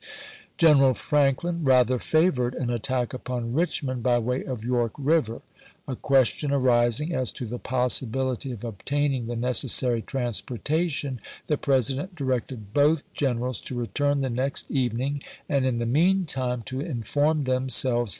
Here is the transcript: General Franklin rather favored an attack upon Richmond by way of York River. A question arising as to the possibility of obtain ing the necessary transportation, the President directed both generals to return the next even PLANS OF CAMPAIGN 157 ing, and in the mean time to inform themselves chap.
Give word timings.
General 0.57 0.95
Franklin 0.95 1.63
rather 1.63 1.99
favored 1.99 2.55
an 2.55 2.71
attack 2.71 3.13
upon 3.13 3.53
Richmond 3.53 4.01
by 4.01 4.17
way 4.17 4.43
of 4.43 4.65
York 4.65 4.93
River. 4.97 5.43
A 5.87 5.95
question 5.95 6.51
arising 6.51 7.13
as 7.13 7.31
to 7.33 7.45
the 7.45 7.59
possibility 7.59 8.51
of 8.51 8.63
obtain 8.63 9.13
ing 9.13 9.27
the 9.27 9.35
necessary 9.35 10.01
transportation, 10.01 11.21
the 11.45 11.55
President 11.55 12.15
directed 12.15 12.73
both 12.73 13.03
generals 13.13 13.61
to 13.61 13.75
return 13.75 14.21
the 14.21 14.31
next 14.31 14.71
even 14.71 14.97
PLANS 14.97 15.17
OF 15.17 15.21
CAMPAIGN 15.21 15.63
157 15.65 15.65
ing, 15.65 15.65
and 15.65 15.65
in 15.67 15.77
the 15.77 15.85
mean 15.85 16.25
time 16.25 16.63
to 16.63 16.79
inform 16.81 17.43
themselves 17.43 18.09
chap. 18.09 18.09